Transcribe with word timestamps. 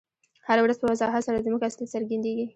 هره 0.47 0.61
ورځ 0.63 0.77
په 0.79 0.87
وضاحت 0.91 1.21
سره 1.27 1.43
زموږ 1.45 1.61
اصلیت 1.69 1.89
څرګندیږي. 1.95 2.45